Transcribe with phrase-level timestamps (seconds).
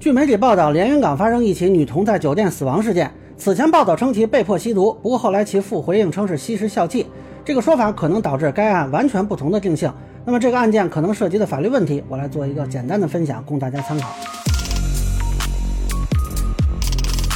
[0.00, 3.10] 据媒体报道，连云港发生一起女童在酒店死亡事件。
[3.36, 7.04] 此前报道称其被迫吸毒，不过后来其父回应称是吸食笑气。
[7.44, 9.92] 这个说法可能导致该案完全不同的定性。
[10.24, 14.08] 那么这个案件可能涉及的法律问题，我来做一个简单的分享，供大家参考。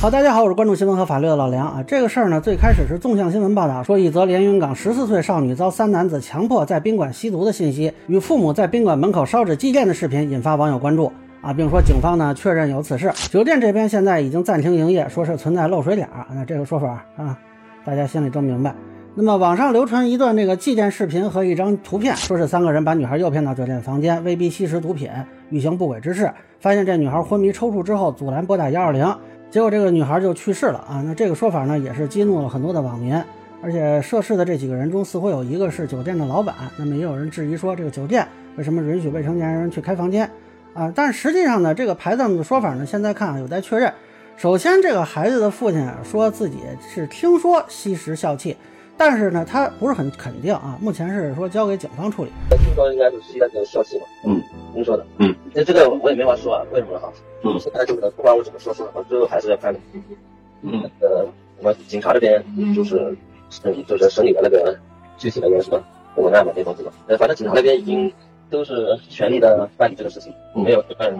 [0.01, 1.85] 好，大家好，我是关注新闻和法律的老梁啊。
[1.87, 11.13] 这个事儿呢，最开始是纵向新闻报道说，一则连云港十四岁少女遭三男子强迫在宾馆吸毒的信息，与父母在宾馆门口烧纸祭奠的视频引发网友关注
[11.45, 16.25] 啊，并说警方呢确认有此事，酒店这边现在已经暂停营业，说是存在漏水点儿。
[16.35, 17.39] 那这个说法啊，
[17.85, 18.75] 大家心里都明白。
[19.15, 25.11] 那么网上流传一段这个祭奠视频和一张图片，说是三个人把女孩诱骗到酒店房间，威逼吸食毒品，
[25.51, 26.33] 欲行不轨之事。
[26.61, 29.15] 发现这女孩昏迷抽搐之后，阻拦拨打幺二零。
[29.51, 31.03] 结果这个女孩就去世了啊！
[31.05, 33.15] 那这个说法呢，也是激怒了很多的网民。
[33.63, 36.55] 而且涉事的这几个人中，似乎有一个是酒店的老板。
[36.79, 40.29] 那么也有人质疑说，这个酒店为什么允许未成年人去开房间
[40.75, 40.93] 啊？
[40.95, 43.93] 但实际上呢，这个牌子的说法呢，现在看有待确认。
[44.37, 46.59] 首先，这个孩子的父亲说自己
[46.93, 48.57] 是听说吸食笑气，
[48.97, 50.77] 但是呢，他不是很肯定啊。
[50.81, 52.31] 目前是说交给警方处理。
[52.51, 54.05] 听说应该是吸那个笑气嘛？
[54.27, 54.43] 嗯，
[54.75, 55.07] 您说的。
[55.19, 57.13] 嗯，那这个我也没法说啊，为什么哈？
[57.45, 59.73] 嗯，现在这个不管我怎么说说，最后还是要看，
[60.63, 61.25] 嗯，呃，
[61.59, 62.45] 我们警察这边
[62.75, 63.17] 就是
[63.51, 64.77] 审理，就是审理的那个
[65.17, 65.81] 具体的那个什么
[66.17, 66.91] 文案嘛，那东西嘛。
[67.07, 68.13] 呃，反正警察那边已经
[68.55, 71.17] 都是全力的办理这个事情，没有办什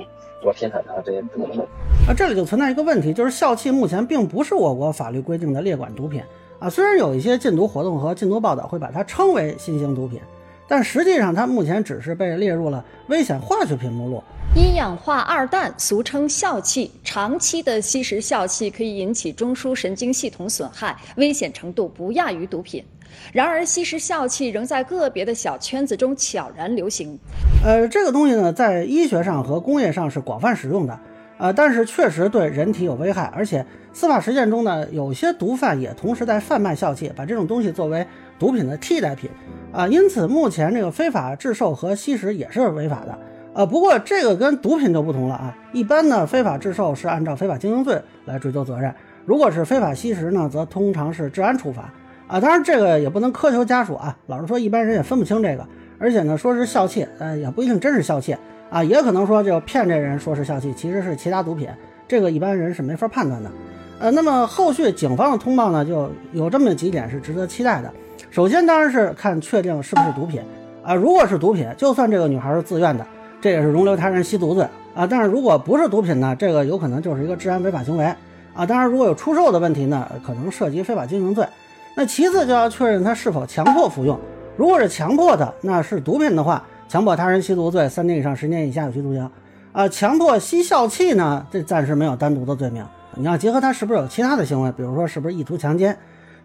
[0.47, 1.65] 么偏袒啊这些等等的。
[2.07, 6.23] 啊，这里就存在一个问题，就是校气目前并不是我国法律规定的列管毒品
[6.61, 6.71] 啊。
[6.71, 10.21] 虽然有一些禁毒活动和禁毒报道会把它称为新型毒品，
[10.67, 14.23] 但实际上它目前只是被列入了危险化学品目录。
[14.57, 22.85] 一氧化二氮，俗称笑气，长期的吸食笑气可以引起中枢神经系统损害，危险程度不亚于毒品。
[23.33, 27.19] 然而，吸食笑气仍在个别的小圈子中悄然流行。
[27.65, 30.99] 呃，这个东西呢，在医学上和工业上是广泛使用的，
[31.39, 33.25] 呃，但是确实对人体有危害。
[33.35, 38.07] 而且，司法实践中呢，有些毒贩也同时在贩卖笑气，把这种东西作为
[38.39, 39.31] 毒品的替代品。
[39.75, 43.19] 啊，因此目前这个非法制售和吸食也是违法的。
[43.55, 45.57] 呃，不过这个跟毒品就不同了啊。
[45.73, 48.93] 一般呢，非法制售是按照非法经营罪来追究责任；
[49.27, 51.93] 如果是非法吸食呢，则通常是治安处罚。
[52.29, 54.17] 啊，当然这个也不能苛求家属啊。
[54.29, 55.67] 老实说，一般人也分不清这个。
[55.99, 58.37] 而且呢，说是笑气，呃，也不一定真是笑气
[58.71, 61.69] 啊，也可能说就骗这人说是笑气，其实是其他毒品。
[62.07, 63.51] 这个一般人是没法判断的。
[63.99, 67.93] 呃，那么后续警方的通报呢，就有这么几点是值得期待的。
[68.35, 70.43] 首先当然是看确定是不是毒品
[70.83, 70.93] 啊。
[70.93, 73.07] 如果是毒品，就算这个女孩是自愿的。
[73.41, 78.05] 这也是容留他人吸毒罪啊，但是如果不是毒品呢，这个有可能就是一个治安违法行为
[78.53, 78.67] 啊。
[78.67, 81.47] 当然，如果有出售的问题呢，可能涉及非法经营罪。
[81.95, 84.19] 那其次就要确认他是否强迫服用，
[84.57, 89.31] 如果是强迫的，那是毒品的话，强迫他人吸毒罪，三年以上十年以下有期徒刑
[89.71, 89.87] 啊。
[89.87, 92.85] 强迫吸笑气呢，这暂时没有单独的罪名，
[93.15, 95.97] 你要结合他是不是有其他的行为，比如说是不是意图强奸。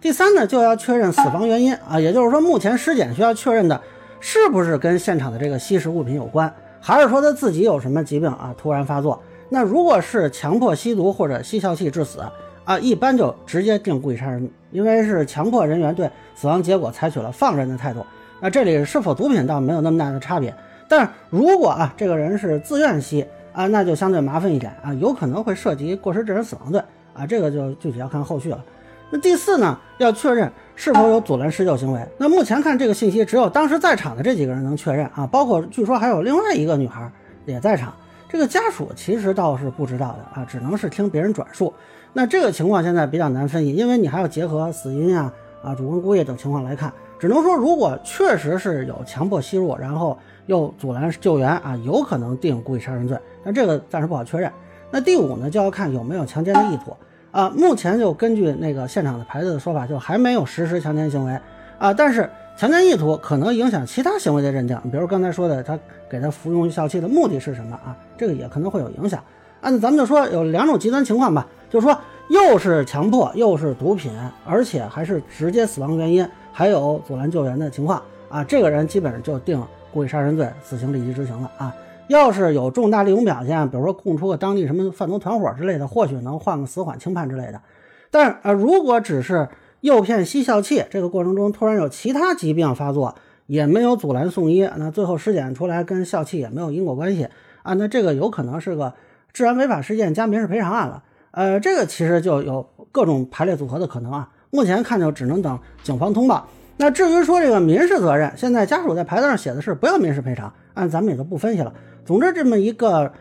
[0.01, 3.79] 第三呢，就要确认死亡原因啊，也就是说，目前尸检需要确认的
[4.21, 6.51] 是不是跟现场的这个吸食物品有关。
[6.79, 8.55] 还是说他自己有什么疾病啊？
[8.57, 9.21] 突然发作？
[9.49, 12.21] 那如果是强迫吸毒或者吸笑气致死
[12.63, 18.05] 啊，一般就直接定故意杀人，因为是强迫人员对死亡结果采取了放任的态度。
[18.39, 20.55] 那这里是否毒品倒没有那么大的差别。
[20.87, 26.81] 但如果啊这个人是自愿吸啊，那就相对麻烦一点啊，有可能会涉及过失致人死亡罪
[27.13, 28.63] 啊，这个就具体要看后续了。
[29.11, 31.99] 那第四呢，要确认是否有阻拦施救行为。
[32.17, 37.11] 那目前看这个信息，只有当时在场的这几个人能确认啊，包括据说还有另外一个女孩
[37.45, 37.93] 也在场。
[38.27, 41.73] 这个家属其实倒是不知道的啊，只能是听别人转述。
[42.13, 45.31] 那这个情况现在比较难分析，因为你还要结合死因呀、
[45.63, 46.93] 啊主观故意等情况来看。
[47.17, 53.17] 只能说，如果确实是有强迫吸入，然后又阻拦救援啊，有可能定故意杀人罪。
[53.43, 54.49] 但这个暂时不好确认。
[54.91, 56.95] 那第五呢，就要看有没有强奸的意图。
[57.31, 61.39] 啊，目前就根据那个现场的牌子的说法，就还没有实施强奸行为
[61.77, 61.93] 啊。
[61.93, 65.77] 但是强奸意图可能影响其他行为的认定，比如刚才说的，他
[66.09, 67.95] 给他服用笑气的目的是什么啊？
[68.17, 69.19] 这个也可能会有影响。
[69.61, 71.97] 啊，那咱们就说有两种极端情况吧，就是说
[72.29, 74.11] 又是强迫，又是毒品，
[74.45, 79.61] 而且还是直接死亡原因，还有阻拦救援的情况啊，这个人基本上就定
[79.93, 81.75] 故意杀人罪，死刑立即执行了啊。
[82.09, 87.61] 要是有重大利用表现，比如说供出个当地什么贩毒团伙之类的，或许能换个死缓轻判之类的。
[88.09, 89.47] 但呃，如果只是
[89.81, 93.13] 诱骗吸笑气，这个过程中突然有其他疾病发作，
[93.45, 97.27] 也没有阻拦送医，那最后尸检出来跟笑气也没有因果关系
[97.61, 98.91] 啊，那这个有可能是个
[99.31, 101.03] 治安违法事件加民事赔偿案了。
[101.29, 104.27] 呃，这个其实就有各种排列组合的可能啊。
[104.49, 106.47] 目前看就只能等警方通报。
[106.81, 111.73] 那至于说这个民事责任，现在家属在牌子上写的是不要民事赔偿，按咱们也就不分析了。
[112.05, 113.11] 总之，这么一个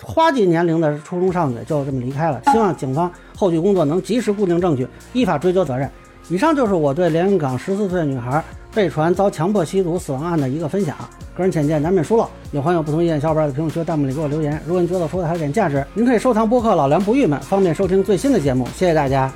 [0.00, 2.40] 花季年龄的初中少女就这么离开了。
[2.52, 5.90] 希望警方后续工作能及时固定证据，依法追究责任。
[6.28, 8.40] 以上就是我对连云港十四岁女孩
[8.72, 10.94] 被传遭强迫吸毒死亡案的一个分享。
[11.36, 14.62] 个人浅见难免疏漏，有朋友不同意见小伙伴在评论区、弹幕里给我留言。
[14.64, 18.64] 如果您觉得说的还有点价值，您可以收藏播客《老梁不郁闷》，方便收听最新的节目。
[18.76, 19.28] 谢谢大家。